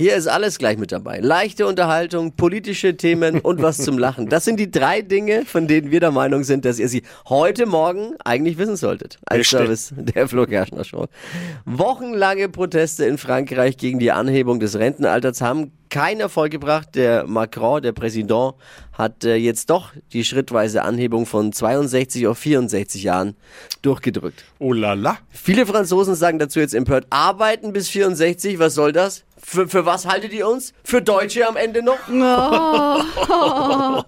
Hier 0.00 0.16
ist 0.16 0.28
alles 0.28 0.56
gleich 0.56 0.78
mit 0.78 0.92
dabei. 0.92 1.18
Leichte 1.18 1.66
Unterhaltung, 1.66 2.32
politische 2.32 2.96
Themen 2.96 3.40
und 3.40 3.60
was 3.60 3.76
zum 3.76 3.98
Lachen. 3.98 4.30
Das 4.30 4.46
sind 4.46 4.58
die 4.58 4.70
drei 4.70 5.02
Dinge, 5.02 5.44
von 5.44 5.68
denen 5.68 5.90
wir 5.90 6.00
der 6.00 6.10
Meinung 6.10 6.42
sind, 6.42 6.64
dass 6.64 6.78
ihr 6.78 6.88
sie 6.88 7.02
heute 7.28 7.66
Morgen 7.66 8.14
eigentlich 8.24 8.56
wissen 8.56 8.76
solltet. 8.76 9.18
Ein 9.26 9.40
Bestimmt. 9.40 9.64
Service 9.64 9.92
der 9.94 10.26
Flo 10.26 10.46
Kerschner 10.46 10.84
Show. 10.84 11.04
Wochenlange 11.66 12.48
Proteste 12.48 13.04
in 13.04 13.18
Frankreich 13.18 13.76
gegen 13.76 13.98
die 13.98 14.10
Anhebung 14.10 14.58
des 14.58 14.78
Rentenalters 14.78 15.42
haben 15.42 15.72
keinen 15.90 16.20
Erfolg 16.20 16.50
gebracht. 16.50 16.94
Der 16.94 17.26
Macron, 17.26 17.82
der 17.82 17.92
Präsident, 17.92 18.54
hat 18.92 19.24
äh, 19.24 19.34
jetzt 19.34 19.68
doch 19.68 19.92
die 20.12 20.24
schrittweise 20.24 20.82
Anhebung 20.82 21.26
von 21.26 21.52
62 21.52 22.26
auf 22.26 22.38
64 22.38 23.02
Jahren 23.02 23.36
durchgedrückt. 23.82 24.44
Oh 24.58 24.72
la 24.72 24.94
la. 24.94 25.18
Viele 25.28 25.66
Franzosen 25.66 26.14
sagen 26.14 26.38
dazu 26.38 26.60
jetzt 26.60 26.74
empört, 26.74 27.06
arbeiten 27.10 27.74
bis 27.74 27.90
64, 27.90 28.58
was 28.58 28.74
soll 28.74 28.92
das? 28.92 29.24
Für, 29.42 29.68
für 29.68 29.86
was 29.86 30.06
haltet 30.06 30.32
ihr 30.32 30.46
uns? 30.48 30.72
Für 30.84 31.02
Deutsche 31.02 31.46
am 31.48 31.56
Ende 31.56 31.82
noch? 31.82 31.98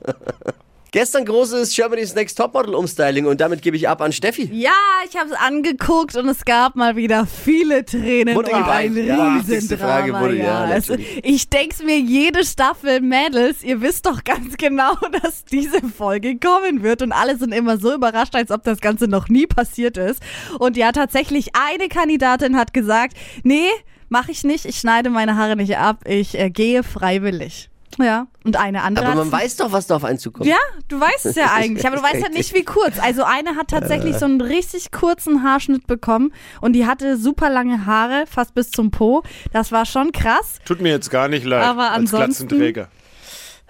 Gestern 0.94 1.24
großes 1.24 1.74
Germany's 1.74 2.14
Next 2.14 2.36
Topmodel 2.36 2.74
Umstyling 2.74 3.24
und 3.24 3.40
damit 3.40 3.62
gebe 3.62 3.74
ich 3.78 3.88
ab 3.88 4.02
an 4.02 4.12
Steffi. 4.12 4.50
Ja, 4.52 4.72
ich 5.08 5.16
habe 5.16 5.30
es 5.30 5.32
angeguckt 5.34 6.16
und 6.16 6.28
es 6.28 6.44
gab 6.44 6.76
mal 6.76 6.96
wieder 6.96 7.24
viele 7.26 7.82
Tränen 7.82 8.34
Wurde 8.34 8.50
und 8.50 8.64
ein. 8.64 8.94
Ja, 9.06 9.36
Riesendrama. 9.38 9.82
Frage 9.90 10.12
wurde- 10.20 10.36
ja, 10.36 10.70
es, 10.70 10.90
natürlich. 10.90 11.24
ich 11.24 11.48
denk's 11.48 11.82
mir 11.82 11.98
jede 11.98 12.44
Staffel, 12.44 13.00
Mädels, 13.00 13.62
ihr 13.62 13.80
wisst 13.80 14.04
doch 14.04 14.22
ganz 14.22 14.56
genau, 14.58 14.92
dass 15.22 15.46
diese 15.46 15.80
Folge 15.80 16.38
kommen 16.38 16.82
wird 16.82 17.00
und 17.00 17.12
alle 17.12 17.38
sind 17.38 17.52
immer 17.54 17.78
so 17.78 17.94
überrascht, 17.94 18.34
als 18.36 18.50
ob 18.50 18.62
das 18.62 18.82
Ganze 18.82 19.08
noch 19.08 19.30
nie 19.30 19.46
passiert 19.46 19.96
ist. 19.96 20.22
Und 20.58 20.76
ja, 20.76 20.92
tatsächlich 20.92 21.52
eine 21.54 21.88
Kandidatin 21.88 22.58
hat 22.58 22.74
gesagt, 22.74 23.16
nee, 23.44 23.70
mache 24.12 24.30
ich 24.30 24.44
nicht, 24.44 24.64
ich 24.66 24.78
schneide 24.78 25.10
meine 25.10 25.36
Haare 25.36 25.56
nicht 25.56 25.76
ab, 25.76 26.04
ich 26.06 26.38
äh, 26.38 26.50
gehe 26.50 26.84
freiwillig. 26.84 27.68
Ja, 27.98 28.26
und 28.44 28.56
eine 28.56 28.84
andere 28.84 29.06
Aber 29.06 29.16
man 29.16 29.32
weiß 29.32 29.56
doch, 29.56 29.70
was 29.72 29.86
da 29.86 29.96
auf 29.96 30.04
einen 30.04 30.18
zukommt. 30.18 30.46
ja, 30.46 30.56
du 30.88 30.98
weißt 30.98 31.26
es 31.26 31.36
ja 31.36 31.52
eigentlich, 31.54 31.86
aber 31.86 31.96
du 31.96 32.02
weißt 32.02 32.22
halt 32.22 32.32
nicht, 32.32 32.54
wie 32.54 32.62
kurz. 32.64 32.98
Also 32.98 33.22
eine 33.24 33.56
hat 33.56 33.68
tatsächlich 33.68 34.16
so 34.16 34.24
einen 34.24 34.40
richtig 34.40 34.92
kurzen 34.92 35.42
Haarschnitt 35.42 35.86
bekommen 35.86 36.32
und 36.62 36.72
die 36.72 36.86
hatte 36.86 37.18
super 37.18 37.50
lange 37.50 37.84
Haare, 37.84 38.24
fast 38.26 38.54
bis 38.54 38.70
zum 38.70 38.90
Po. 38.90 39.22
Das 39.52 39.72
war 39.72 39.84
schon 39.84 40.12
krass. 40.12 40.58
Tut 40.64 40.80
mir 40.80 40.90
jetzt 40.90 41.10
gar 41.10 41.28
nicht 41.28 41.44
leid. 41.44 41.64
Aber 41.64 41.90
als 41.90 42.10
Glatzenträger. 42.10 42.88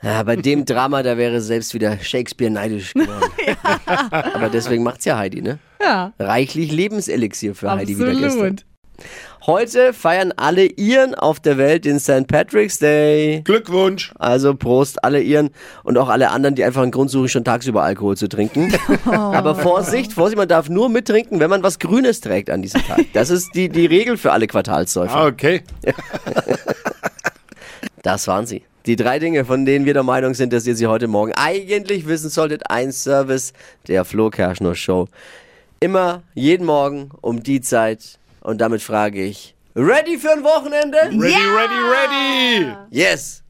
Ja, 0.02 0.22
bei 0.22 0.36
dem 0.36 0.64
Drama, 0.66 1.02
da 1.02 1.16
wäre 1.16 1.40
selbst 1.40 1.74
wieder 1.74 1.98
Shakespeare 1.98 2.50
neidisch 2.50 2.92
geworden. 2.94 3.32
Aber 4.34 4.48
deswegen 4.50 4.84
macht's 4.84 5.04
ja 5.04 5.16
Heidi, 5.18 5.42
ne? 5.42 5.58
Ja, 5.80 6.12
Reichlich 6.18 6.70
Lebenselixier 6.70 7.54
für 7.56 7.72
Heidi 7.72 7.98
wieder 7.98 8.14
gestern. 8.14 8.60
Heute 9.46 9.92
feiern 9.92 10.32
alle 10.36 10.66
Iren 10.66 11.16
auf 11.16 11.40
der 11.40 11.58
Welt 11.58 11.84
den 11.84 11.98
St. 11.98 12.28
Patrick's 12.28 12.78
Day. 12.78 13.42
Glückwunsch. 13.44 14.12
Also 14.16 14.54
Prost, 14.54 15.02
alle 15.02 15.20
Iren 15.20 15.50
und 15.82 15.98
auch 15.98 16.08
alle 16.08 16.30
anderen, 16.30 16.54
die 16.54 16.62
einfach 16.62 16.82
einen 16.82 16.92
Grund 16.92 17.10
suchen, 17.10 17.28
schon 17.28 17.44
tagsüber 17.44 17.82
Alkohol 17.82 18.16
zu 18.16 18.28
trinken. 18.28 18.72
Aber 19.04 19.56
Vorsicht, 19.56 20.12
Vorsicht, 20.12 20.38
man 20.38 20.46
darf 20.46 20.68
nur 20.68 20.88
mittrinken, 20.88 21.40
wenn 21.40 21.50
man 21.50 21.64
was 21.64 21.80
Grünes 21.80 22.20
trägt 22.20 22.50
an 22.50 22.62
diesem 22.62 22.82
Tag. 22.86 23.00
Das 23.14 23.30
ist 23.30 23.50
die, 23.56 23.68
die 23.68 23.86
Regel 23.86 24.16
für 24.16 24.30
alle 24.30 24.46
Quartalssäufer. 24.46 25.16
Ah, 25.16 25.26
okay. 25.26 25.62
Das 28.02 28.26
waren 28.26 28.46
sie. 28.46 28.64
Die 28.86 28.96
drei 28.96 29.20
Dinge, 29.20 29.44
von 29.44 29.64
denen 29.64 29.84
wir 29.84 29.94
der 29.94 30.02
Meinung 30.02 30.34
sind, 30.34 30.52
dass 30.52 30.66
ihr 30.66 30.74
sie 30.74 30.88
heute 30.88 31.06
Morgen 31.06 31.32
eigentlich 31.36 32.08
wissen 32.08 32.30
solltet. 32.30 32.68
Ein 32.68 32.90
Service 32.90 33.52
der 33.86 34.04
Flo 34.04 34.28
Kerschner 34.28 34.74
Show. 34.74 35.06
Immer, 35.78 36.22
jeden 36.34 36.66
Morgen 36.66 37.10
um 37.20 37.44
die 37.44 37.60
Zeit. 37.60 38.18
Und 38.42 38.60
damit 38.60 38.82
frage 38.82 39.24
ich, 39.24 39.54
ready 39.74 40.18
für 40.18 40.32
ein 40.32 40.42
Wochenende? 40.42 40.98
Ready, 40.98 41.34
ready, 41.56 41.80
ready. 41.80 42.76
Yes! 42.90 43.41